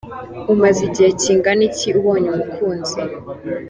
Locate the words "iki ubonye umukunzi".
1.69-2.99